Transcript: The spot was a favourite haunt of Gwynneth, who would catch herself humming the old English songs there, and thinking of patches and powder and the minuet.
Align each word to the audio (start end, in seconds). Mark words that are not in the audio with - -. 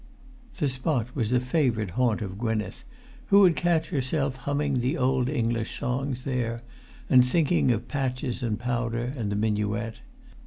The 0.57 0.67
spot 0.67 1.15
was 1.15 1.31
a 1.31 1.39
favourite 1.39 1.91
haunt 1.91 2.23
of 2.23 2.39
Gwynneth, 2.39 2.85
who 3.27 3.41
would 3.41 3.55
catch 3.55 3.89
herself 3.89 4.35
humming 4.35 4.79
the 4.79 4.97
old 4.97 5.29
English 5.29 5.77
songs 5.77 6.23
there, 6.23 6.63
and 7.07 7.23
thinking 7.23 7.69
of 7.69 7.87
patches 7.87 8.41
and 8.41 8.57
powder 8.59 9.13
and 9.15 9.31
the 9.31 9.35
minuet. 9.35 9.99